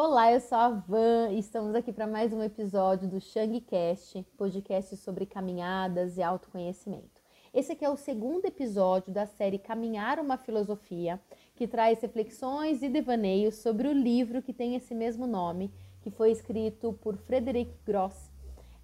[0.00, 4.96] Olá, eu sou a Van e estamos aqui para mais um episódio do Shangcast, podcast
[4.96, 7.20] sobre caminhadas e autoconhecimento.
[7.52, 11.20] Esse aqui é o segundo episódio da série Caminhar uma Filosofia,
[11.56, 16.30] que traz reflexões e devaneios sobre o livro que tem esse mesmo nome, que foi
[16.30, 18.30] escrito por Frederic Gross.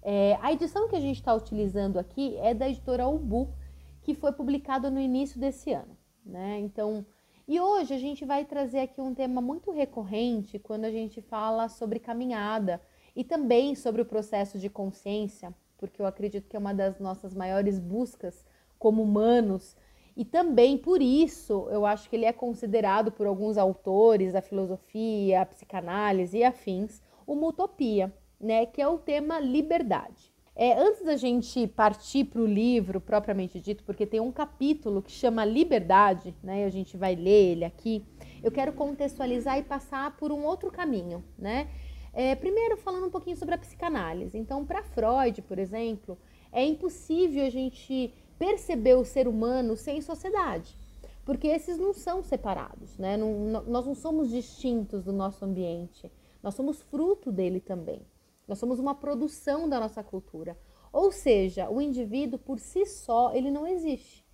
[0.01, 3.53] É, a edição que a gente está utilizando aqui é da editora Ubu,
[4.01, 5.97] que foi publicado no início desse ano.
[6.25, 6.59] Né?
[6.59, 7.05] Então,
[7.47, 11.69] e hoje a gente vai trazer aqui um tema muito recorrente quando a gente fala
[11.69, 12.81] sobre caminhada
[13.15, 17.35] e também sobre o processo de consciência, porque eu acredito que é uma das nossas
[17.35, 18.43] maiores buscas
[18.79, 19.77] como humanos.
[20.17, 25.41] E também por isso eu acho que ele é considerado por alguns autores da filosofia,
[25.41, 28.65] a psicanálise e afins uma utopia, né?
[28.65, 30.34] Que é o tema liberdade.
[30.57, 35.11] É, antes da gente partir para o livro propriamente dito, porque tem um capítulo que
[35.11, 36.63] chama Liberdade, né?
[36.63, 38.05] A gente vai ler ele aqui.
[38.41, 41.67] Eu quero contextualizar e passar por um outro caminho, né?
[42.13, 44.37] É, primeiro, falando um pouquinho sobre a psicanálise.
[44.37, 46.17] Então, para Freud, por exemplo,
[46.53, 50.77] é impossível a gente perceber o ser humano sem sociedade,
[51.25, 53.17] porque esses não são separados, né?
[53.17, 56.09] Não, nós não somos distintos do nosso ambiente,
[56.41, 58.01] nós somos fruto dele também.
[58.47, 60.57] Nós somos uma produção da nossa cultura.
[60.91, 64.25] Ou seja, o indivíduo por si só, ele não existe.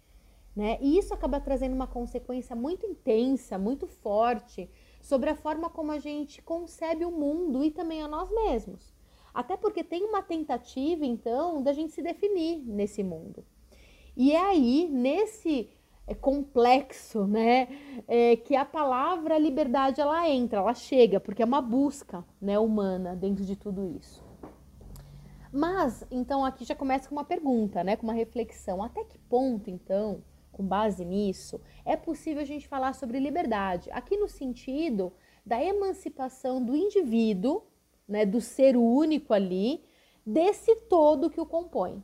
[0.56, 0.78] Né?
[0.82, 4.70] E isso acaba trazendo uma consequência muito intensa, muito forte
[5.02, 8.94] sobre a forma como a gente concebe o mundo e também a nós mesmos.
[9.34, 13.46] Até porque tem uma tentativa, então, da gente se definir nesse mundo.
[14.16, 15.70] E é aí, nesse
[16.12, 17.70] é, complexo, né,
[18.08, 23.16] é, que a palavra liberdade ela entra, ela chega, porque é uma busca, né, humana
[23.16, 24.22] dentro de tudo isso.
[25.54, 28.82] Mas, então, aqui já começa com uma pergunta, né, com uma reflexão.
[28.82, 33.90] Até que ponto, então, com base nisso, é possível a gente falar sobre liberdade?
[33.92, 35.12] Aqui no sentido
[35.46, 37.64] da emancipação do indivíduo,
[38.08, 39.84] né, do ser único ali,
[40.26, 42.04] desse todo que o compõe.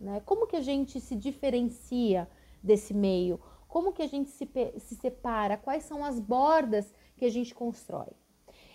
[0.00, 0.20] Né?
[0.24, 2.28] Como que a gente se diferencia
[2.62, 3.40] desse meio?
[3.68, 4.48] Como que a gente se,
[4.78, 5.56] se separa?
[5.56, 8.12] Quais são as bordas que a gente constrói?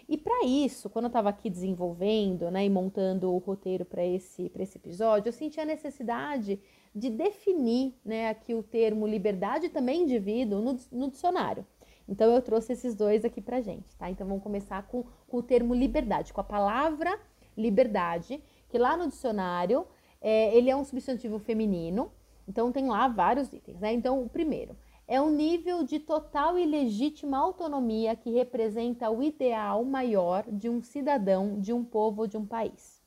[0.08, 4.52] E para isso, quando eu estava aqui desenvolvendo né, e montando o roteiro para esse,
[4.56, 6.62] esse episódio, eu senti a necessidade
[6.94, 11.66] de definir né, aqui o termo liberdade também indivíduo no, no dicionário.
[12.08, 14.10] Então eu trouxe esses dois aqui para gente, tá?
[14.10, 17.20] Então vamos começar com, com, o termo liberdade, com a palavra
[17.58, 19.88] liberdade, que lá no dicionário
[20.22, 22.12] é, ele é um substantivo feminino
[22.48, 23.94] então tem lá vários itens, né?
[23.94, 29.84] Então o primeiro é o nível de total e legítima autonomia que representa o ideal
[29.84, 33.04] maior de um cidadão, de um povo de um país.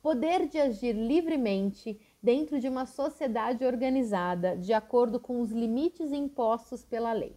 [0.00, 6.84] Poder de agir livremente dentro de uma sociedade organizada, de acordo com os limites impostos
[6.84, 7.36] pela lei.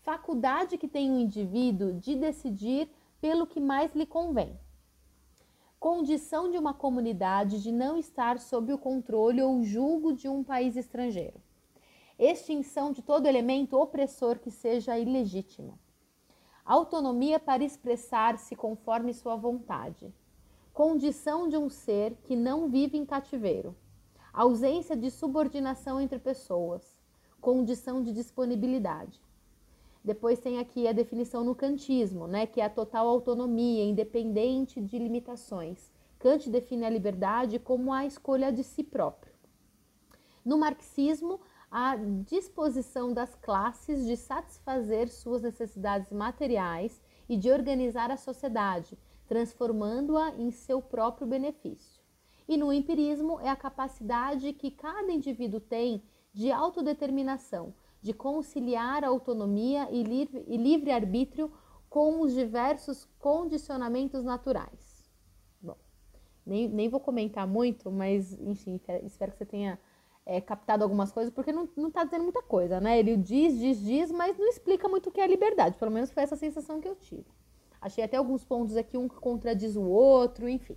[0.00, 2.88] Faculdade que tem o indivíduo de decidir
[3.20, 4.58] pelo que mais lhe convém
[5.80, 10.76] condição de uma comunidade de não estar sob o controle ou julgo de um país
[10.76, 11.40] estrangeiro.
[12.18, 15.78] Extinção de todo elemento opressor que seja ilegítimo.
[16.66, 20.14] Autonomia para expressar-se conforme sua vontade.
[20.74, 23.74] Condição de um ser que não vive em cativeiro.
[24.34, 27.00] Ausência de subordinação entre pessoas.
[27.40, 29.18] Condição de disponibilidade
[30.04, 34.98] depois tem aqui a definição no kantismo, né, que é a total autonomia, independente de
[34.98, 35.92] limitações.
[36.18, 39.32] Kant define a liberdade como a escolha de si próprio.
[40.44, 41.40] No marxismo,
[41.70, 41.96] a
[42.26, 50.50] disposição das classes de satisfazer suas necessidades materiais e de organizar a sociedade, transformando-a em
[50.50, 52.02] seu próprio benefício.
[52.48, 59.08] E no empirismo, é a capacidade que cada indivíduo tem de autodeterminação, de conciliar a
[59.08, 60.02] autonomia e
[60.56, 61.52] livre-arbítrio
[61.88, 65.10] com os diversos condicionamentos naturais.
[65.60, 65.76] Bom,
[66.46, 69.78] nem, nem vou comentar muito, mas enfim, espero que você tenha
[70.24, 72.98] é, captado algumas coisas, porque não, não tá dizendo muita coisa, né?
[72.98, 76.22] Ele diz, diz, diz, mas não explica muito o que é liberdade, pelo menos foi
[76.22, 77.26] essa sensação que eu tive.
[77.80, 80.76] Achei até alguns pontos aqui, um que contradiz o outro, enfim.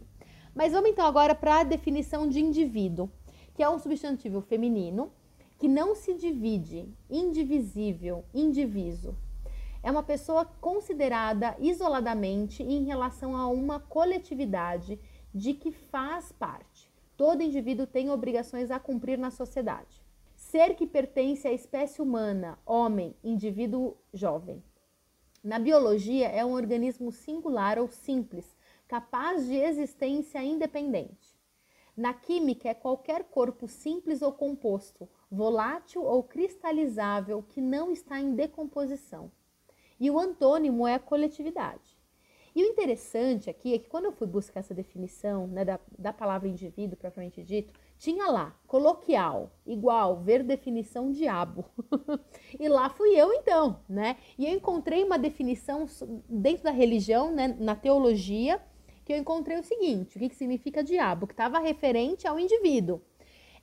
[0.56, 3.10] Mas vamos então agora para a definição de indivíduo,
[3.54, 5.12] que é um substantivo feminino
[5.64, 9.16] que não se divide, indivisível, indiviso.
[9.82, 15.00] É uma pessoa considerada isoladamente em relação a uma coletividade
[15.34, 16.92] de que faz parte.
[17.16, 20.04] Todo indivíduo tem obrigações a cumprir na sociedade.
[20.36, 24.62] Ser que pertence à espécie humana, homem, indivíduo jovem.
[25.42, 28.54] Na biologia, é um organismo singular ou simples,
[28.86, 31.34] capaz de existência independente.
[31.96, 38.36] Na química, é qualquer corpo simples ou composto, volátil ou cristalizável que não está em
[38.36, 39.32] decomposição.
[40.00, 41.98] e o antônimo é a coletividade.
[42.56, 46.14] E o interessante aqui é que quando eu fui buscar essa definição né, da, da
[46.14, 51.66] palavra indivíduo propriamente dito, tinha lá, coloquial, igual, ver definição diabo.
[52.60, 54.18] e lá fui eu então, né?
[54.38, 55.88] E eu encontrei uma definição
[56.30, 58.62] dentro da religião, né, na teologia,
[59.04, 61.28] que eu encontrei o seguinte: o que, que significa diabo?
[61.28, 63.02] Que estava referente ao indivíduo.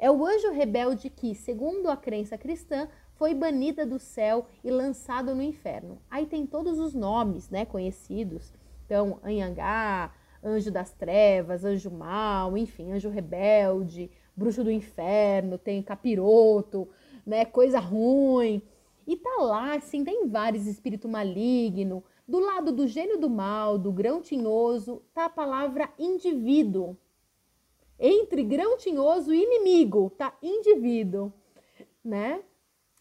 [0.03, 5.35] É o anjo rebelde que, segundo a crença cristã, foi banida do céu e lançado
[5.35, 6.01] no inferno.
[6.11, 8.51] Aí tem todos os nomes, né, conhecidos.
[8.87, 10.11] Então, Anhangá,
[10.43, 16.89] anjo das trevas, anjo mau, enfim, anjo rebelde, bruxo do inferno, tem capiroto,
[17.27, 18.63] né, coisa ruim.
[19.07, 22.03] E tá lá, assim, tem vários espírito maligno.
[22.27, 26.97] Do lado do gênio do mal, do grão tinhoso, tá a palavra indivíduo.
[28.01, 31.31] Entre grão tinhoso e inimigo, tá indivíduo,
[32.03, 32.43] né?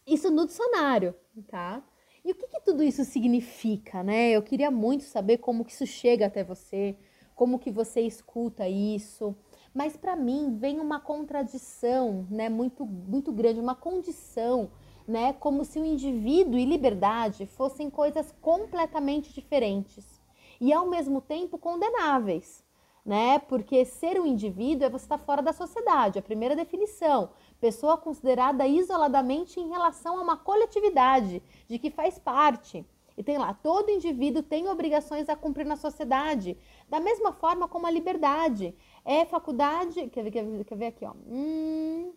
[0.06, 1.14] Isso no dicionário,
[1.48, 1.82] tá?
[2.22, 4.30] E o que, que tudo isso significa, né?
[4.30, 6.94] Eu queria muito saber como que isso chega até você,
[7.34, 9.34] como que você escuta isso.
[9.72, 14.70] Mas para mim vem uma contradição, né, muito muito grande, uma condição,
[15.08, 20.20] né, como se o indivíduo e liberdade fossem coisas completamente diferentes
[20.60, 22.62] e ao mesmo tempo condenáveis,
[23.10, 23.40] né?
[23.40, 27.30] Porque ser um indivíduo é você estar fora da sociedade, a primeira definição.
[27.60, 32.86] Pessoa considerada isoladamente em relação a uma coletividade, de que faz parte.
[33.18, 36.56] E tem lá, todo indivíduo tem obrigações a cumprir na sociedade,
[36.88, 38.76] da mesma forma como a liberdade.
[39.04, 40.08] É faculdade.
[40.10, 41.12] Quer ver, quer ver, quer ver aqui, ó.
[41.26, 42.12] Hum,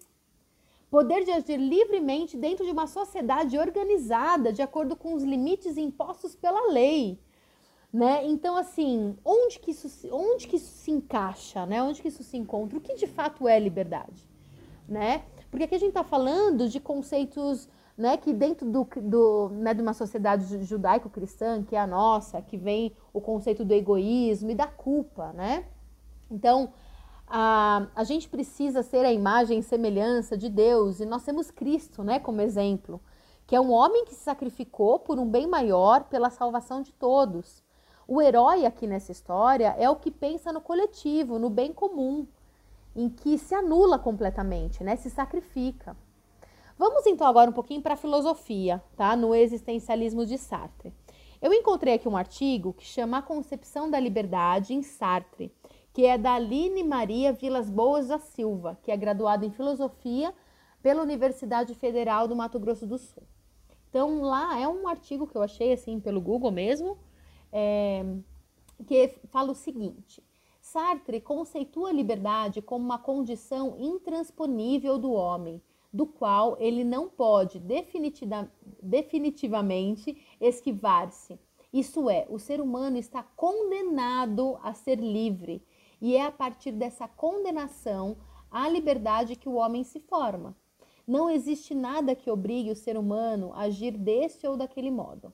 [0.91, 6.35] poder de agir livremente dentro de uma sociedade organizada de acordo com os limites impostos
[6.35, 7.19] pela lei.
[7.93, 8.25] Né?
[8.25, 11.63] Então, assim, onde que, isso, onde que isso se encaixa?
[11.67, 11.81] Né?
[11.83, 12.75] Onde que isso se encontra?
[12.75, 14.27] O que de fato é liberdade?
[14.89, 15.23] Né?
[15.51, 19.81] Porque aqui a gente está falando de conceitos né, que dentro do, do, né, de
[19.81, 24.65] uma sociedade judaico-cristã, que é a nossa, que vem o conceito do egoísmo e da
[24.65, 25.65] culpa, né?
[26.31, 26.73] Então,
[27.27, 32.03] a, a gente precisa ser a imagem e semelhança de Deus, e nós temos Cristo,
[32.03, 32.99] né, como exemplo,
[33.45, 37.63] que é um homem que se sacrificou por um bem maior, pela salvação de todos.
[38.07, 42.27] O herói aqui nessa história é o que pensa no coletivo, no bem comum,
[42.95, 45.95] em que se anula completamente, né, se sacrifica.
[46.77, 49.15] Vamos então agora um pouquinho para a filosofia, tá?
[49.15, 50.93] No existencialismo de Sartre.
[51.41, 55.53] Eu encontrei aqui um artigo que chama A Concepção da Liberdade em Sartre,
[55.93, 60.33] que é da Aline Maria Vilas Boas da Silva, que é graduada em filosofia
[60.81, 63.23] pela Universidade Federal do Mato Grosso do Sul.
[63.89, 66.97] Então lá é um artigo que eu achei assim pelo Google mesmo,
[67.53, 68.03] é,
[68.85, 70.21] que fala o seguinte:
[70.59, 75.61] Sartre conceitua a liberdade como uma condição intransponível do homem
[75.93, 78.51] do qual ele não pode definitiva,
[78.81, 81.39] definitivamente esquivar-se.
[81.71, 85.63] Isso é, o ser humano está condenado a ser livre,
[86.01, 88.17] e é a partir dessa condenação
[88.49, 90.55] à liberdade que o homem se forma.
[91.07, 95.31] Não existe nada que obrigue o ser humano a agir deste ou daquele modo.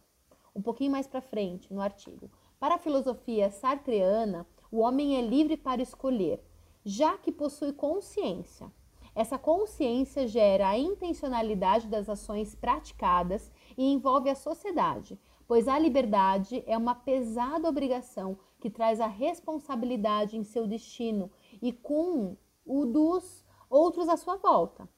[0.60, 2.30] Um pouquinho mais para frente, no artigo.
[2.60, 6.44] Para a filosofia sartreana, o homem é livre para escolher,
[6.84, 8.70] já que possui consciência.
[9.16, 15.18] Essa consciência gera a intencionalidade das ações praticadas e envolve a sociedade,
[15.48, 21.72] pois a liberdade é uma pesada obrigação que traz a responsabilidade em seu destino e
[21.72, 22.36] com
[22.66, 24.90] o dos outros à sua volta.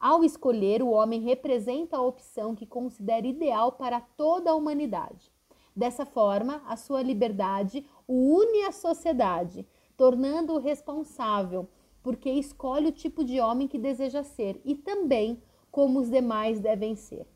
[0.00, 5.30] Ao escolher, o homem representa a opção que considera ideal para toda a humanidade.
[5.76, 11.68] Dessa forma, a sua liberdade o une à sociedade, tornando-o responsável
[12.02, 16.96] porque escolhe o tipo de homem que deseja ser e também como os demais devem
[16.96, 17.26] ser.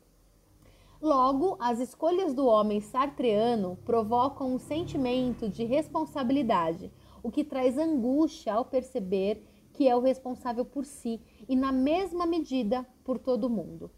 [1.01, 6.91] Logo, as escolhas do homem sartreano provocam um sentimento de responsabilidade,
[7.21, 9.45] o que traz angústia ao perceber
[9.75, 13.91] que é o responsável por si e, na mesma medida, por todo mundo.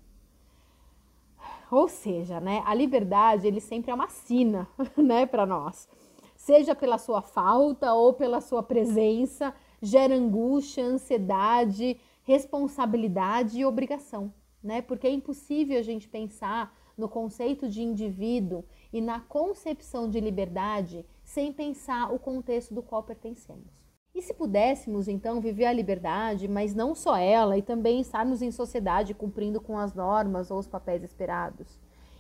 [1.70, 4.68] Ou seja, né, a liberdade ele sempre é uma sina
[4.98, 5.88] né, para nós,
[6.36, 14.82] seja pela sua falta ou pela sua presença gera angústia, ansiedade, responsabilidade e obrigação, né?
[14.82, 21.06] Porque é impossível a gente pensar no conceito de indivíduo e na concepção de liberdade
[21.24, 23.77] sem pensar o contexto do qual pertencemos.
[24.16, 28.50] E se pudéssemos então viver a liberdade, mas não só ela, e também estarmos em
[28.50, 31.80] sociedade cumprindo com as normas ou os papéis esperados?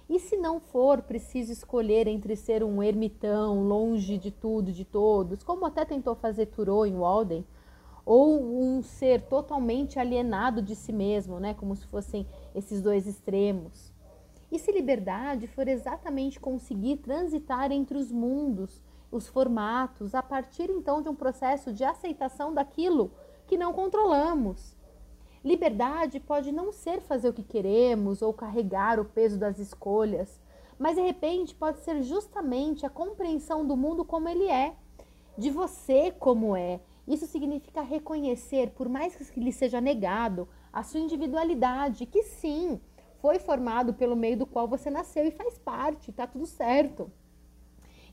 [0.10, 5.44] E se não for preciso escolher entre ser um ermitão, longe de tudo, de todos,
[5.44, 7.46] como até tentou fazer Thoreau em Walden,
[8.06, 12.25] ou um ser totalmente alienado de si mesmo, né, como se fossem
[12.56, 13.91] esses dois extremos?
[14.50, 18.82] E se liberdade for exatamente conseguir transitar entre os mundos,
[19.17, 23.12] os formatos, a partir então de um processo de aceitação daquilo
[23.47, 24.75] que não controlamos.
[25.43, 30.39] Liberdade pode não ser fazer o que queremos ou carregar o peso das escolhas,
[30.77, 34.75] mas de repente pode ser justamente a compreensão do mundo como ele é,
[35.38, 36.79] de você como é.
[37.07, 42.79] Isso significa reconhecer, por mais que lhe seja negado, a sua individualidade, que sim,
[43.21, 47.12] foi formado pelo meio do qual você nasceu e faz parte, tá tudo certo.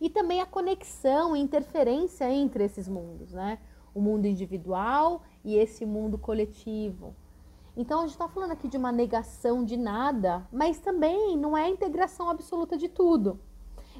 [0.01, 3.59] E também a conexão e interferência entre esses mundos, né?
[3.95, 7.15] O mundo individual e esse mundo coletivo.
[7.77, 11.65] Então a gente está falando aqui de uma negação de nada, mas também não é
[11.65, 13.41] a integração absoluta de tudo.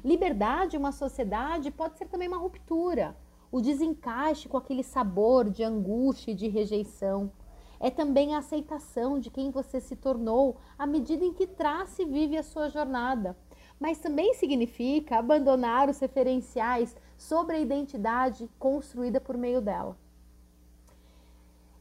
[0.03, 3.17] Liberdade uma sociedade pode ser também uma ruptura,
[3.51, 7.31] o desencaixe com aquele sabor de angústia e de rejeição.
[7.79, 12.05] É também a aceitação de quem você se tornou à medida em que traça e
[12.05, 13.37] vive a sua jornada.
[13.79, 19.97] Mas também significa abandonar os referenciais sobre a identidade construída por meio dela.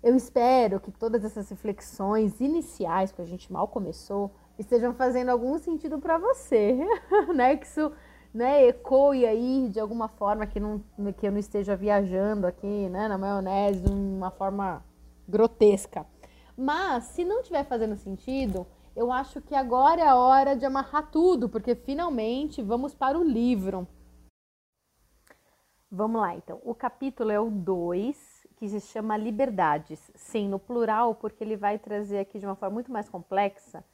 [0.02, 5.58] Eu espero que todas essas reflexões iniciais, que a gente mal começou, estejam fazendo algum
[5.58, 6.78] sentido para você,
[7.34, 7.56] né?
[7.56, 7.90] Que isso
[8.34, 10.82] né, ecoe aí de alguma forma que, não,
[11.16, 14.84] que eu não esteja viajando aqui, né, na maionese de uma forma
[15.28, 16.04] grotesca.
[16.56, 21.10] Mas se não estiver fazendo sentido, eu acho que agora é a hora de amarrar
[21.10, 23.86] tudo, porque finalmente vamos para o livro.
[25.90, 26.60] Vamos lá, então.
[26.64, 30.10] O capítulo é o 2 que se chama liberdades.
[30.14, 33.84] Sim, no plural, porque ele vai trazer aqui de uma forma muito mais complexa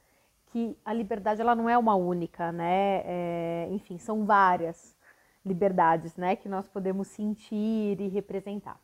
[0.46, 3.02] que a liberdade ela não é uma única, né?
[3.04, 4.96] É, enfim, são várias
[5.44, 8.78] liberdades, né, que nós podemos sentir e representar.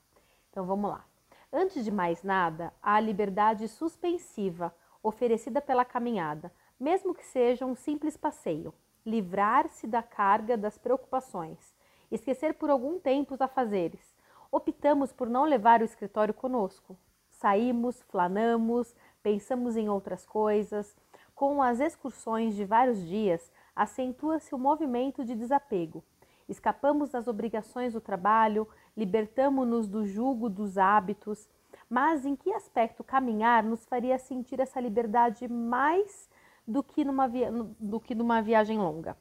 [0.51, 1.05] Então vamos lá.
[1.53, 4.75] Antes de mais nada, a liberdade suspensiva
[5.07, 11.75] oferecida pela caminhada, mesmo que seja um simples passeio, livrar-se da carga das preocupações,
[12.11, 14.17] esquecer por algum tempo os afazeres,
[14.51, 16.99] optamos por não levar o escritório conosco.
[17.31, 20.97] Saímos, flanamos, pensamos em outras coisas.
[21.35, 26.03] Com as excursões de vários dias, acentua-se o movimento de desapego.
[26.49, 31.49] Escapamos das obrigações do trabalho, libertamo-nos do jugo dos hábitos.
[31.89, 36.29] Mas em que aspecto caminhar nos faria sentir essa liberdade mais
[36.67, 37.51] do que numa, via...
[37.79, 39.17] do que numa viagem longa?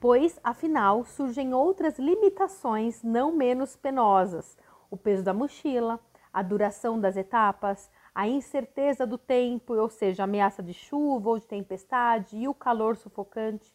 [0.00, 4.56] pois, afinal, surgem outras limitações não menos penosas:
[4.90, 6.00] o peso da mochila,
[6.32, 11.38] a duração das etapas, a incerteza do tempo, ou seja, a ameaça de chuva ou
[11.38, 13.72] de tempestade e o calor sufocante,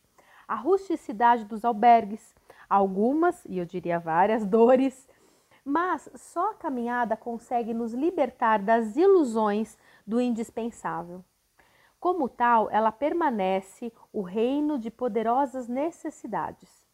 [0.48, 2.36] a rusticidade dos albergues,
[2.68, 5.08] algumas, e eu diria várias, dores,
[5.66, 11.26] mas só a caminhada consegue nos libertar das ilusões do indispensável.
[12.00, 16.86] Como tal, ela permanece o reino de poderosas necessidades.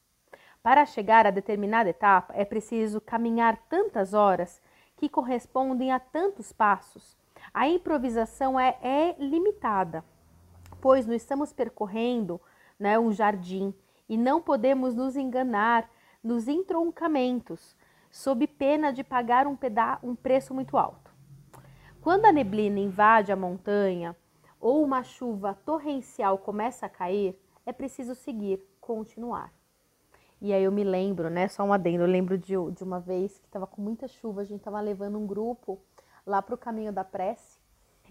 [0.63, 4.61] Para chegar a determinada etapa, é preciso caminhar tantas horas
[4.95, 7.17] que correspondem a tantos passos.
[7.53, 10.05] A improvisação é, é limitada,
[10.79, 12.39] pois não estamos percorrendo
[12.79, 13.73] né, um jardim
[14.07, 15.89] e não podemos nos enganar
[16.23, 17.75] nos entroncamentos,
[18.11, 19.57] sob pena de pagar um,
[20.03, 21.11] um preço muito alto.
[22.01, 24.15] Quando a neblina invade a montanha,
[24.59, 29.51] ou uma chuva torrencial começa a cair, é preciso seguir, continuar.
[30.41, 31.47] E aí eu me lembro, né?
[31.47, 34.43] Só um adendo, eu lembro de, de uma vez que estava com muita chuva, a
[34.43, 35.79] gente estava levando um grupo
[36.25, 37.59] lá para o caminho da prece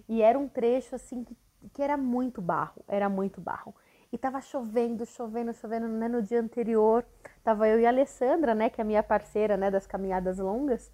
[0.09, 1.37] e era um trecho assim que,
[1.73, 3.75] que era muito barro, era muito barro.
[4.13, 6.09] E estava chovendo, chovendo, chovendo, né?
[6.09, 7.05] No dia anterior,
[7.45, 8.69] tava eu e a Alessandra, né?
[8.71, 9.71] Que é a minha parceira, né?
[9.71, 10.91] Das caminhadas longas.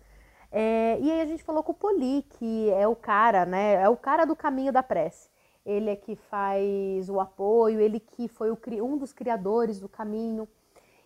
[0.52, 3.74] É, e aí a gente falou com o Poli, que é o cara, né?
[3.74, 5.30] É o cara do caminho da prece
[5.66, 10.48] ele é que faz o apoio, ele que foi o, um dos criadores do caminho.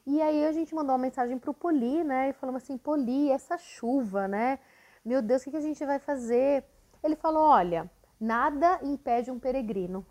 [0.07, 2.29] E aí a gente mandou uma mensagem para o Poli, né?
[2.29, 4.59] E falamos assim, Poli, essa chuva, né?
[5.03, 6.63] Meu Deus, o que a gente vai fazer?
[7.03, 7.91] Ele falou, olha,
[8.21, 10.05] nada impede um peregrino.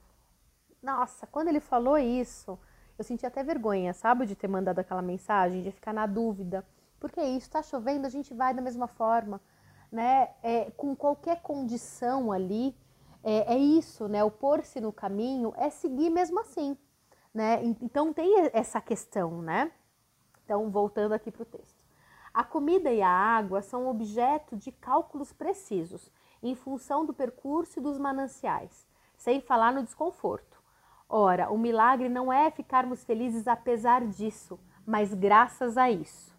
[0.82, 2.58] Nossa, quando ele falou isso,
[2.98, 6.66] eu senti até vergonha, sabe, de ter mandado aquela mensagem, de ficar na dúvida.
[7.00, 9.42] Porque é isso, está chovendo, a gente vai da mesma forma,
[9.92, 10.30] né?
[10.44, 12.76] É, com qualquer condição ali,
[13.24, 14.24] é, é isso, né?
[14.24, 16.78] O pôr-se no caminho é seguir mesmo assim,
[17.34, 17.64] né?
[17.82, 19.72] Então tem essa questão, né?
[20.44, 21.80] Então, voltando aqui para o texto.
[22.34, 27.82] A comida e a água são objeto de cálculos precisos, em função do percurso e
[27.82, 30.59] dos mananciais, sem falar no desconforto.
[31.12, 36.38] Ora, o milagre não é ficarmos felizes apesar disso, mas graças a isso.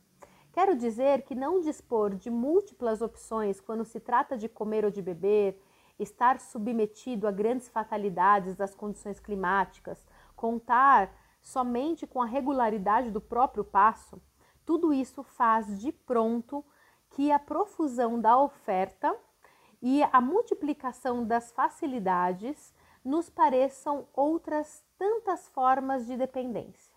[0.52, 5.02] Quero dizer que não dispor de múltiplas opções quando se trata de comer ou de
[5.02, 5.60] beber,
[5.98, 11.12] estar submetido a grandes fatalidades das condições climáticas, contar
[11.42, 14.22] somente com a regularidade do próprio passo,
[14.64, 16.64] tudo isso faz de pronto
[17.10, 19.16] que a profusão da oferta
[19.82, 22.72] e a multiplicação das facilidades
[23.04, 26.94] nos pareçam outras tantas formas de dependência.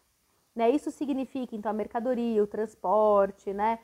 [0.56, 0.70] Né?
[0.70, 3.80] Isso significa, então, a mercadoria, o transporte, né?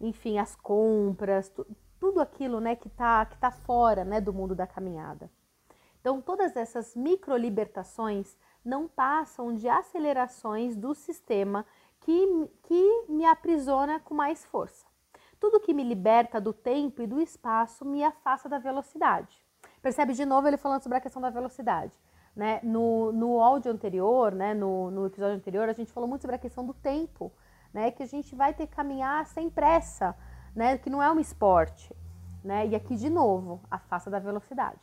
[0.00, 1.66] enfim, as compras, tu,
[1.98, 5.30] tudo aquilo né, que está que tá fora né, do mundo da caminhada.
[6.00, 11.64] Então, todas essas microlibertações não passam de acelerações do sistema
[12.00, 14.84] que, que me aprisiona com mais força.
[15.38, 19.41] Tudo que me liberta do tempo e do espaço me afasta da velocidade.
[19.82, 21.92] Percebe de novo ele falando sobre a questão da velocidade.
[22.34, 22.60] Né?
[22.62, 24.54] No, no áudio anterior, né?
[24.54, 27.32] no, no episódio anterior, a gente falou muito sobre a questão do tempo,
[27.74, 27.90] né?
[27.90, 30.16] que a gente vai ter que caminhar sem pressa,
[30.54, 30.78] né?
[30.78, 31.94] que não é um esporte.
[32.44, 32.68] Né?
[32.68, 34.80] E aqui, de novo, afasta da velocidade.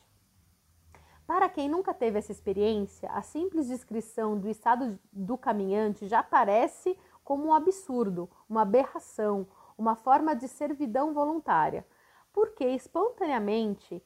[1.26, 6.98] Para quem nunca teve essa experiência, a simples descrição do estado do caminhante já parece
[7.24, 11.86] como um absurdo, uma aberração, uma forma de servidão voluntária,
[12.34, 14.04] porque espontaneamente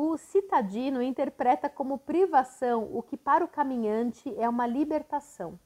[0.00, 5.58] o citadino interpreta como privação o que para o caminhante é uma libertação.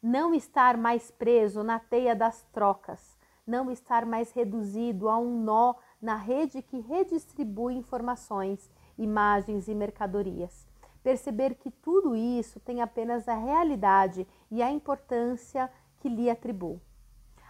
[0.00, 5.74] Não estar mais preso na teia das trocas, não estar mais reduzido a um nó
[6.00, 10.64] na rede que redistribui informações imagens e mercadorias.
[11.02, 15.68] Perceber que tudo isso tem apenas a realidade e a importância
[15.98, 16.80] que lhe atribuo.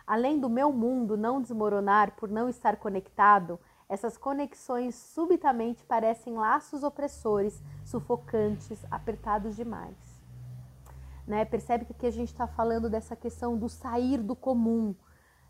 [0.07, 3.61] Além do meu mundo não desmoronar por não estar conectado,
[3.93, 9.95] essas conexões subitamente parecem laços opressores, sufocantes, apertados demais.
[11.27, 11.45] Né?
[11.45, 14.95] Percebe que aqui a gente está falando dessa questão do sair do comum.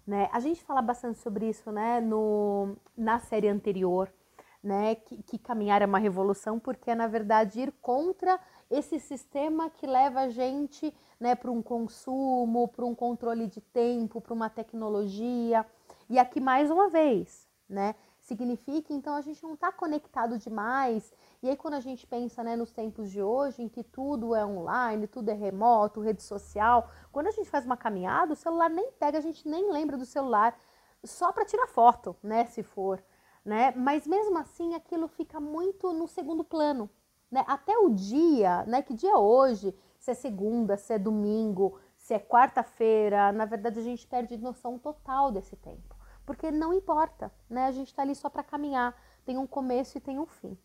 [0.04, 0.28] Né?
[0.32, 2.00] A gente fala bastante sobre isso né?
[2.00, 4.12] no, na série anterior,
[4.60, 8.38] né, que, que caminhar é uma revolução, porque é, na verdade, ir contra
[8.70, 14.20] esse sistema que leva a gente né, para um consumo, para um controle de tempo,
[14.20, 15.66] para uma tecnologia.
[16.08, 21.12] E aqui, mais uma vez, né, significa, então, a gente não está conectado demais.
[21.42, 24.44] E aí, quando a gente pensa né, nos tempos de hoje, em que tudo é
[24.44, 28.90] online, tudo é remoto, rede social, quando a gente faz uma caminhada, o celular nem
[28.92, 30.58] pega, a gente nem lembra do celular,
[31.04, 33.02] só para tirar foto, né, se for
[33.44, 33.72] né?
[33.76, 36.88] Mas mesmo assim aquilo fica muito no segundo plano,
[37.30, 37.44] né?
[37.46, 38.82] Até o dia, né?
[38.82, 39.74] Que dia é hoje?
[39.98, 44.78] Se é segunda, se é domingo, se é quarta-feira, na verdade a gente perde noção
[44.78, 45.91] total desse tempo,
[46.24, 47.66] porque não importa, né?
[47.66, 50.56] A gente está ali só para caminhar, tem um começo e tem um fim.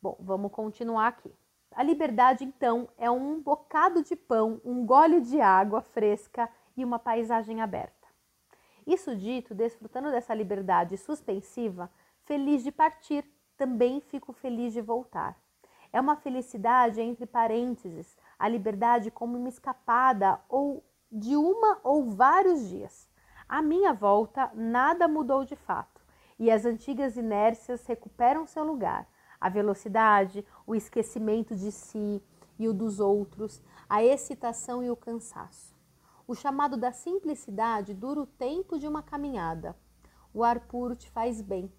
[0.00, 1.32] Bom, vamos continuar aqui.
[1.72, 6.98] A liberdade, então, é um bocado de pão, um gole de água fresca e uma
[6.98, 7.94] paisagem aberta.
[8.86, 11.90] Isso dito, desfrutando dessa liberdade suspensiva,
[12.24, 13.22] Feliz de partir,
[13.54, 15.38] também fico feliz de voltar.
[15.92, 22.66] É uma felicidade entre parênteses, a liberdade como uma escapada ou de uma ou vários
[22.68, 23.08] dias.
[23.48, 26.02] A minha volta nada mudou de fato
[26.38, 29.06] e as antigas inércias recuperam seu lugar.
[29.40, 32.22] A velocidade, o esquecimento de si
[32.58, 35.74] e o dos outros, a excitação e o cansaço.
[36.26, 39.76] O chamado da simplicidade dura o tempo de uma caminhada.
[40.32, 41.70] O ar puro te faz bem,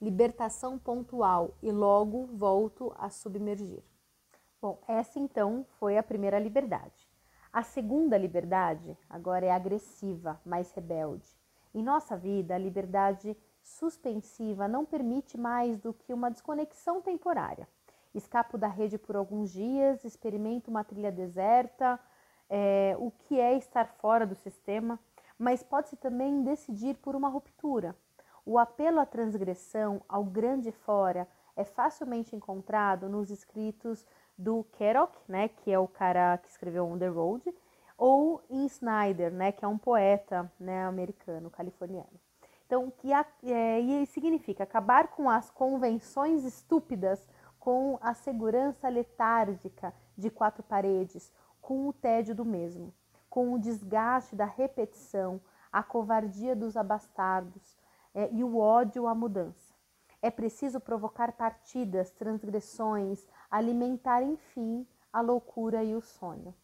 [0.00, 3.82] libertação pontual e logo volto a submergir.
[4.60, 7.03] Bom, essa então foi a primeira liberdade.
[7.54, 11.24] A segunda liberdade agora é agressiva, mais rebelde.
[11.72, 17.68] Em nossa vida, a liberdade suspensiva não permite mais do que uma desconexão temporária.
[18.12, 22.00] Escapo da rede por alguns dias, experimento uma trilha deserta,
[22.50, 24.98] é, o que é estar fora do sistema,
[25.38, 27.94] mas pode-se também decidir por uma ruptura,
[28.44, 34.04] o apelo à transgressão, ao grande fora, é facilmente encontrado nos escritos
[34.36, 37.42] do Kerouac, né, que é o cara que escreveu On the Road,
[37.96, 42.20] ou em Snyder, né, que é um poeta né, americano, californiano.
[42.66, 50.30] Então, que é, e significa acabar com as convenções estúpidas, com a segurança letárgica de
[50.30, 52.92] quatro paredes, com o tédio do mesmo,
[53.30, 55.40] com o desgaste da repetição,
[55.72, 57.76] a covardia dos abastardos,
[58.14, 59.74] é, e o ódio à mudança.
[60.22, 66.54] É preciso provocar partidas, transgressões, alimentar, enfim, a loucura e o sonho.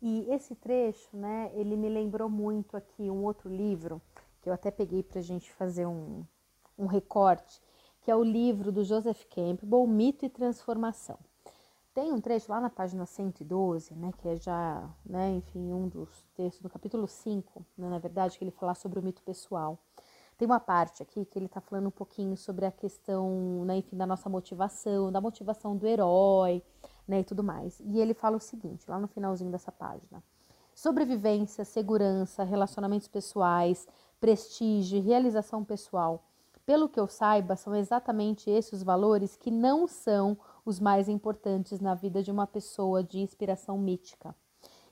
[0.00, 4.00] E esse trecho, né, ele me lembrou muito aqui um outro livro,
[4.40, 6.24] que eu até peguei para a gente fazer um,
[6.78, 7.60] um recorte,
[8.00, 11.18] que é o livro do Joseph Campbell, Mito e Transformação.
[11.94, 16.10] Tem um trecho lá na página 112, né, que é já, né, enfim, um dos
[16.34, 19.78] textos do capítulo 5, né, na verdade, que ele fala sobre o mito pessoal.
[20.36, 23.96] Tem uma parte aqui que ele está falando um pouquinho sobre a questão, né, enfim,
[23.96, 26.62] da nossa motivação, da motivação do herói,
[27.06, 27.80] né, e tudo mais.
[27.80, 30.22] E ele fala o seguinte, lá no finalzinho dessa página:
[30.74, 33.86] sobrevivência, segurança, relacionamentos pessoais,
[34.20, 36.24] prestígio, realização pessoal.
[36.66, 41.78] Pelo que eu saiba, são exatamente esses os valores que não são os mais importantes
[41.78, 44.34] na vida de uma pessoa de inspiração mítica.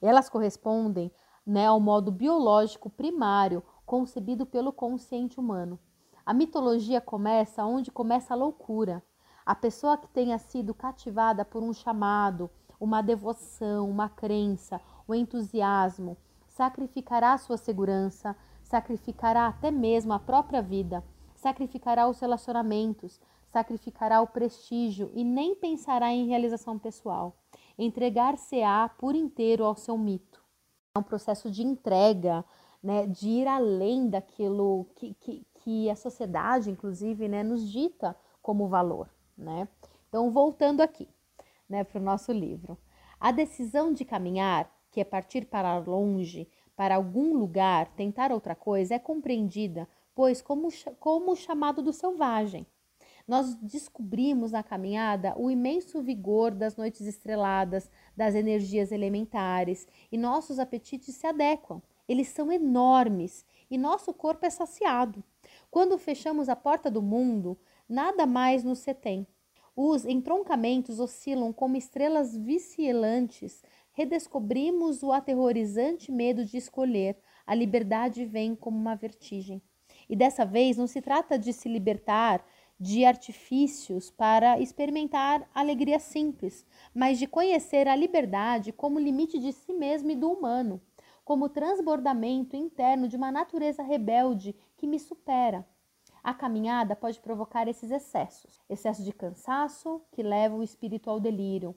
[0.00, 1.10] Elas correspondem
[1.46, 5.78] né, ao modo biológico primário concebido pelo consciente humano.
[6.24, 9.02] A mitologia começa onde começa a loucura.
[9.44, 12.50] A pessoa que tenha sido cativada por um chamado,
[12.80, 21.04] uma devoção, uma crença, um entusiasmo, sacrificará sua segurança, sacrificará até mesmo a própria vida,
[21.34, 27.36] sacrificará os relacionamentos, sacrificará o prestígio e nem pensará em realização pessoal.
[27.76, 30.42] Entregar-se-á por inteiro ao seu mito.
[30.94, 32.42] É um processo de entrega,
[32.82, 38.68] né, de ir além daquilo que, que, que a sociedade, inclusive, né, nos dita como
[38.68, 39.08] valor.
[39.36, 39.68] Né?
[40.08, 41.08] Então, voltando aqui
[41.68, 42.76] né, para o nosso livro.
[43.18, 48.94] A decisão de caminhar, que é partir para longe, para algum lugar, tentar outra coisa,
[48.94, 50.68] é compreendida, pois, como,
[50.98, 52.66] como o chamado do selvagem.
[53.26, 60.58] Nós descobrimos na caminhada o imenso vigor das noites estreladas, das energias elementares, e nossos
[60.58, 61.80] apetites se adequam.
[62.08, 65.22] Eles são enormes e nosso corpo é saciado.
[65.70, 69.26] Quando fechamos a porta do mundo, nada mais nos setém.
[69.74, 73.62] Os entroncamentos oscilam como estrelas vicilantes
[73.92, 79.62] redescobrimos o aterrorizante medo de escolher, a liberdade vem como uma vertigem.
[80.08, 82.44] E dessa vez não se trata de se libertar
[82.78, 89.72] de artifícios para experimentar alegria simples, mas de conhecer a liberdade como limite de si
[89.72, 90.80] mesmo e do humano,
[91.24, 95.66] como transbordamento interno de uma natureza rebelde que me supera.
[96.22, 101.74] A caminhada pode provocar esses excessos: excesso de cansaço, que leva o espírito ao delírio,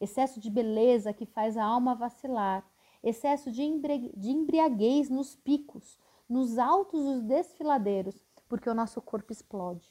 [0.00, 2.64] excesso de beleza que faz a alma vacilar,
[3.02, 9.88] excesso de, embriaguez nos picos, nos altos dos desfiladeiros, porque o nosso corpo explode.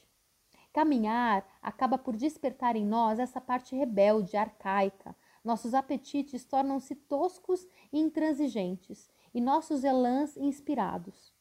[0.72, 5.16] Caminhar acaba por despertar em nós essa parte rebelde, arcaica.
[5.46, 11.32] Nossos apetites tornam-se toscos e intransigentes, e nossos elãs inspirados.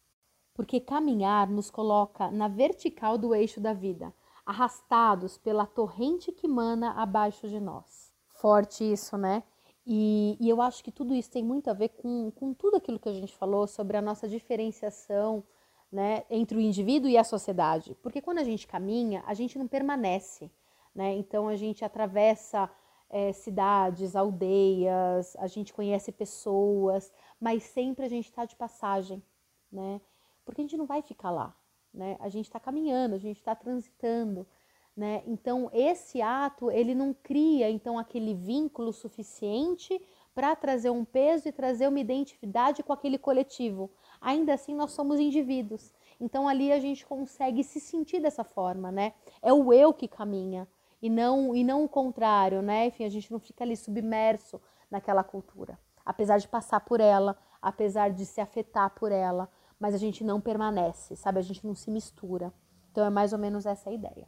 [0.53, 4.13] Porque caminhar nos coloca na vertical do eixo da vida,
[4.45, 9.41] arrastados pela torrente que mana abaixo de nós forte isso, né?
[9.87, 12.99] E, e, eu acho que tudo isso tem muito a ver com, com tudo aquilo
[12.99, 15.43] que a gente falou sobre a nossa diferenciação
[15.91, 17.95] né, entre o indivíduo e a sociedade.
[18.01, 20.51] Porque quando a gente caminha, a gente não permanece.
[20.93, 21.15] Né?
[21.15, 22.69] Então a gente atravessa
[23.09, 29.23] é, cidades, aldeias, a gente conhece pessoas, mas sempre a gente está de passagem.
[29.71, 30.01] Né?
[30.43, 31.55] Porque a gente não vai ficar lá.
[31.93, 32.17] Né?
[32.19, 34.47] A gente está caminhando, a gente está transitando.
[34.95, 35.23] Né?
[35.25, 40.01] Então esse ato ele não cria então aquele vínculo suficiente
[40.33, 43.91] para trazer um peso e trazer uma identidade com aquele coletivo.
[44.21, 45.93] Ainda assim nós somos indivíduos.
[46.19, 49.13] Então ali a gente consegue se sentir dessa forma, né?
[49.41, 50.65] É o eu que caminha
[51.05, 52.87] e não e não o contrário, né?
[52.87, 58.09] Enfim, a gente não fica ali submerso naquela cultura, apesar de passar por ela, apesar
[58.09, 59.47] de se afetar por ela,
[59.79, 61.37] mas a gente não permanece, sabe?
[61.37, 62.51] A gente não se mistura.
[62.91, 64.27] Então é mais ou menos essa a ideia.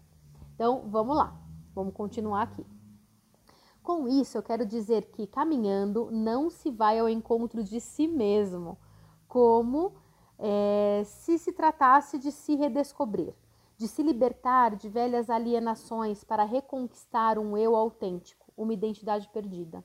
[0.54, 1.36] Então, vamos lá,
[1.74, 2.64] vamos continuar aqui.
[3.82, 8.78] Com isso, eu quero dizer que caminhando não se vai ao encontro de si mesmo,
[9.28, 9.96] como
[10.38, 13.34] é, se se tratasse de se redescobrir,
[13.78, 19.84] de se libertar de velhas alienações para reconquistar um eu autêntico, uma identidade perdida.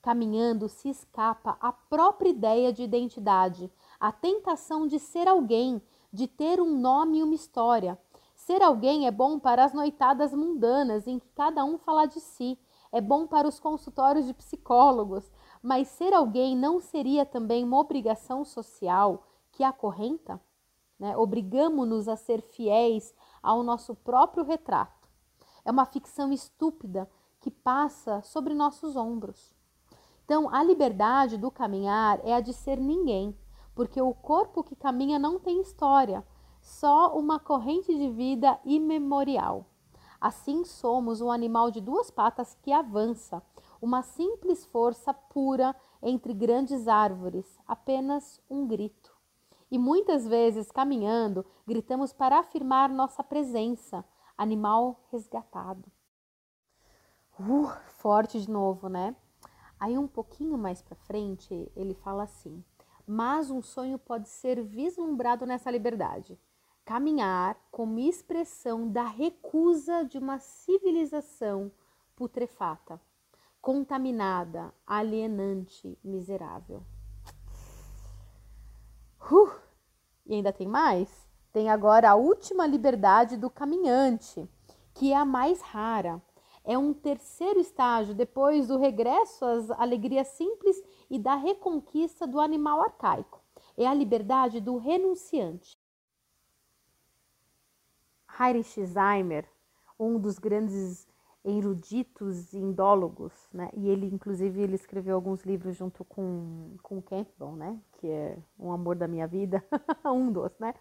[0.00, 5.80] Caminhando se escapa a própria ideia de identidade, a tentação de ser alguém,
[6.12, 7.98] de ter um nome e uma história,
[8.46, 12.58] Ser alguém é bom para as noitadas mundanas em que cada um fala de si,
[12.90, 15.30] é bom para os consultórios de psicólogos,
[15.62, 20.40] mas ser alguém não seria também uma obrigação social que acorrenta?
[20.98, 21.16] Né?
[21.16, 25.08] Obrigamos-nos a ser fiéis ao nosso próprio retrato.
[25.64, 29.54] É uma ficção estúpida que passa sobre nossos ombros.
[30.24, 33.36] Então, a liberdade do caminhar é a de ser ninguém,
[33.74, 36.24] porque o corpo que caminha não tem história,
[36.60, 39.66] só uma corrente de vida imemorial.
[40.20, 43.42] Assim somos um animal de duas patas que avança,
[43.80, 49.11] uma simples força pura entre grandes árvores, apenas um grito.
[49.72, 54.04] E muitas vezes, caminhando, gritamos para afirmar nossa presença,
[54.36, 55.90] animal resgatado.
[57.40, 59.16] Uh, forte de novo, né?
[59.80, 62.62] Aí um pouquinho mais para frente, ele fala assim:
[63.06, 66.38] "Mas um sonho pode ser vislumbrado nessa liberdade
[66.84, 71.72] caminhar como expressão da recusa de uma civilização
[72.14, 73.00] putrefata.
[73.58, 76.82] contaminada, alienante, miserável.
[79.30, 79.61] Uh,
[80.26, 81.08] e ainda tem mais?
[81.52, 84.48] Tem agora a última liberdade do caminhante,
[84.94, 86.22] que é a mais rara.
[86.64, 90.80] É um terceiro estágio depois do regresso às alegrias simples
[91.10, 93.40] e da reconquista do animal arcaico.
[93.76, 95.76] É a liberdade do renunciante.
[98.38, 99.46] Heinrich Zaimer,
[99.98, 101.06] um dos grandes
[101.44, 103.70] eruditos indólogos, né?
[103.74, 107.78] E ele, inclusive, ele escreveu alguns livros junto com, com Campbell, né?
[108.02, 109.64] Que é um amor da minha vida,
[110.04, 110.74] um dos, né?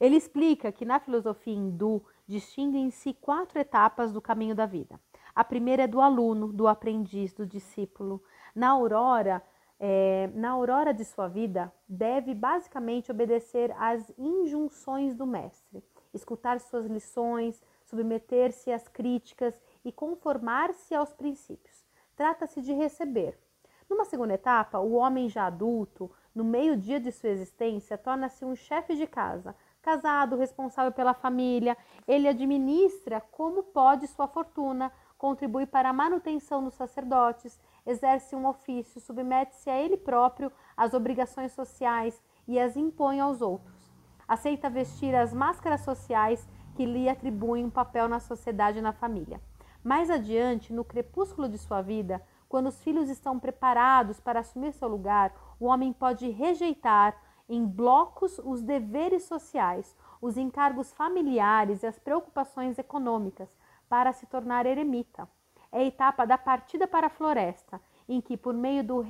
[0.00, 4.98] Ele explica que na filosofia hindu distinguem-se quatro etapas do caminho da vida.
[5.34, 8.22] A primeira é do aluno, do aprendiz, do discípulo.
[8.54, 9.42] Na aurora,
[9.78, 16.86] é, na aurora de sua vida, deve basicamente obedecer às injunções do mestre, escutar suas
[16.86, 21.84] lições, submeter-se às críticas e conformar-se aos princípios.
[22.16, 23.38] Trata-se de receber.
[23.88, 28.94] Numa segunda etapa, o homem já adulto, no meio-dia de sua existência, torna-se um chefe
[28.94, 31.74] de casa, casado, responsável pela família.
[32.06, 39.00] Ele administra como pode sua fortuna, contribui para a manutenção dos sacerdotes, exerce um ofício,
[39.00, 43.90] submete-se a ele próprio às obrigações sociais e as impõe aos outros.
[44.28, 49.40] Aceita vestir as máscaras sociais que lhe atribuem um papel na sociedade e na família.
[49.82, 54.88] Mais adiante, no crepúsculo de sua vida, quando os filhos estão preparados para assumir seu
[54.88, 57.16] lugar, o homem pode rejeitar
[57.48, 63.48] em blocos os deveres sociais, os encargos familiares e as preocupações econômicas
[63.88, 65.28] para se tornar eremita.
[65.70, 69.04] É a etapa da partida para a floresta, em que, por meio do,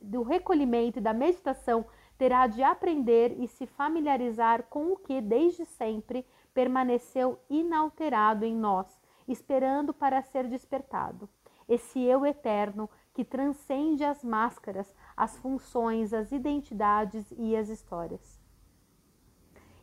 [0.00, 1.84] do recolhimento e da meditação,
[2.16, 8.86] terá de aprender e se familiarizar com o que, desde sempre, permaneceu inalterado em nós,
[9.26, 11.28] esperando para ser despertado.
[11.68, 18.40] Esse eu eterno que transcende as máscaras, as funções, as identidades e as histórias.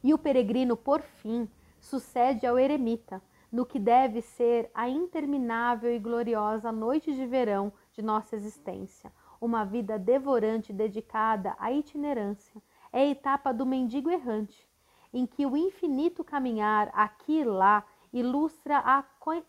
[0.03, 5.99] E o peregrino, por fim, sucede ao eremita, no que deve ser a interminável e
[5.99, 12.61] gloriosa noite de verão de nossa existência, uma vida devorante dedicada à itinerância.
[12.93, 14.69] É a etapa do mendigo errante,
[15.13, 19.03] em que o infinito caminhar aqui e lá ilustra a,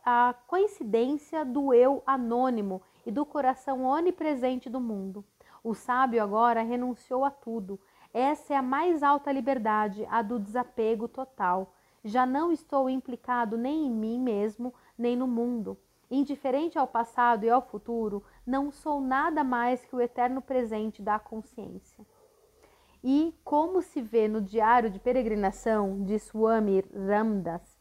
[0.05, 5.25] a coincidência do eu anônimo e do coração onipresente do mundo.
[5.65, 7.81] O sábio agora renunciou a tudo.
[8.13, 11.73] Essa é a mais alta liberdade, a do desapego total.
[12.05, 15.79] Já não estou implicado nem em mim mesmo, nem no mundo.
[16.11, 21.19] Indiferente ao passado e ao futuro, não sou nada mais que o eterno presente da
[21.19, 22.05] consciência.
[23.03, 27.72] E como se vê no diário de peregrinação de Swami Ramdas,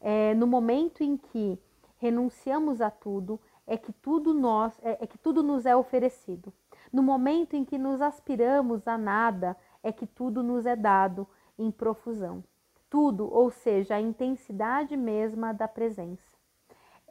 [0.00, 1.58] é, no momento em que
[1.98, 6.52] renunciamos a tudo, é que tudo nós é, é que tudo nos é oferecido.
[6.92, 11.26] No momento em que nos aspiramos a nada, é que tudo nos é dado
[11.58, 12.42] em profusão.
[12.88, 16.36] Tudo, ou seja, a intensidade mesma da presença.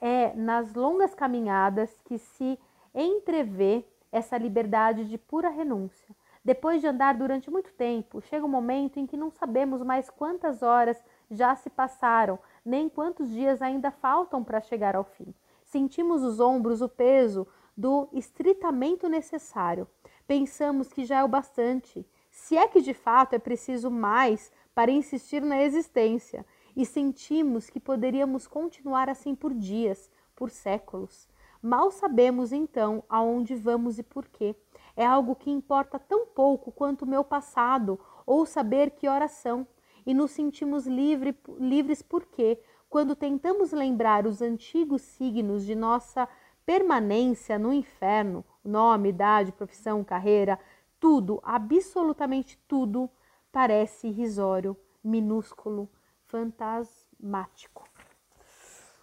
[0.02, 2.60] É nas longas caminhadas que se
[2.94, 8.98] entrevê essa liberdade de pura renúncia, depois de andar durante muito tempo, chega um momento
[8.98, 14.44] em que não sabemos mais quantas horas já se passaram, nem quantos dias ainda faltam
[14.44, 15.34] para chegar ao fim.
[15.64, 19.88] Sentimos os ombros o peso do estritamento necessário.
[20.28, 24.92] Pensamos que já é o bastante, se é que de fato é preciso mais para
[24.92, 26.46] insistir na existência,
[26.76, 31.28] e sentimos que poderíamos continuar assim por dias, por séculos.
[31.62, 34.56] Mal sabemos então aonde vamos e por quê
[35.00, 39.66] é algo que importa tão pouco quanto o meu passado ou saber que horas são.
[40.06, 42.60] E nos sentimos livre, livres porque,
[42.90, 46.28] quando tentamos lembrar os antigos signos de nossa
[46.66, 50.60] permanência no inferno, nome, idade, profissão, carreira,
[51.00, 53.10] tudo, absolutamente tudo,
[53.52, 55.90] parece irrisório, minúsculo,
[56.26, 57.88] fantasmático.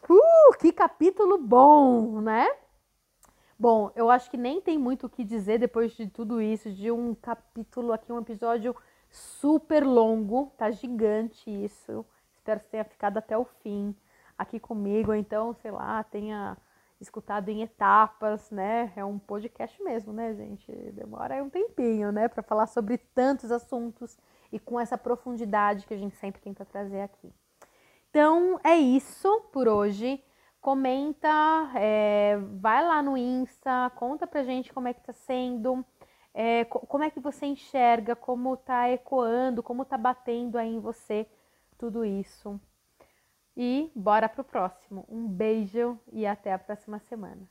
[0.09, 2.49] Uh, que capítulo bom, né?
[3.59, 6.91] Bom, eu acho que nem tem muito o que dizer depois de tudo isso, de
[6.91, 8.77] um capítulo aqui, um episódio
[9.17, 12.05] super longo, tá gigante isso.
[12.33, 13.95] Espero que tenha ficado até o fim
[14.37, 16.57] aqui comigo, então, sei lá, tenha
[17.01, 18.93] escutado em etapas, né?
[18.97, 20.71] É um podcast mesmo, né, gente?
[20.93, 24.19] Demora um tempinho, né, para falar sobre tantos assuntos
[24.53, 27.33] e com essa profundidade que a gente sempre tenta trazer aqui.
[28.11, 30.23] Então, é isso por hoje
[30.67, 31.29] comenta,
[31.77, 35.85] é, vai lá no Insta, conta pra gente como é que tá sendo,
[36.39, 41.27] é, como é que você enxerga, como tá ecoando, como tá batendo aí em você
[41.79, 42.61] tudo isso.
[43.57, 45.07] E bora pro próximo.
[45.09, 47.49] Um beijo e até a próxima semana.